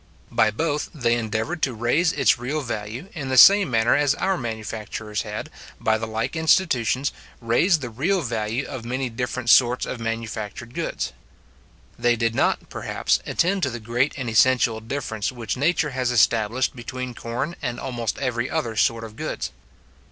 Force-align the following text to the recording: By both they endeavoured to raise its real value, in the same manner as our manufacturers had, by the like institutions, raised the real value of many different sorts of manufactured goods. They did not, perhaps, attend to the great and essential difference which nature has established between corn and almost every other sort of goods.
By 0.31 0.49
both 0.49 0.89
they 0.95 1.13
endeavoured 1.13 1.61
to 1.61 1.75
raise 1.75 2.11
its 2.11 2.39
real 2.39 2.61
value, 2.61 3.09
in 3.13 3.29
the 3.29 3.37
same 3.37 3.69
manner 3.69 3.95
as 3.95 4.15
our 4.15 4.35
manufacturers 4.35 5.21
had, 5.21 5.51
by 5.79 5.99
the 5.99 6.07
like 6.07 6.35
institutions, 6.35 7.11
raised 7.39 7.81
the 7.81 7.91
real 7.91 8.21
value 8.21 8.65
of 8.65 8.83
many 8.83 9.11
different 9.11 9.51
sorts 9.51 9.85
of 9.85 9.99
manufactured 9.99 10.73
goods. 10.73 11.13
They 11.99 12.15
did 12.15 12.33
not, 12.33 12.67
perhaps, 12.67 13.19
attend 13.27 13.61
to 13.61 13.69
the 13.69 13.79
great 13.79 14.15
and 14.17 14.27
essential 14.27 14.79
difference 14.79 15.31
which 15.31 15.55
nature 15.55 15.91
has 15.91 16.09
established 16.09 16.75
between 16.75 17.13
corn 17.13 17.55
and 17.61 17.79
almost 17.79 18.17
every 18.17 18.49
other 18.49 18.75
sort 18.75 19.03
of 19.03 19.15
goods. 19.15 19.51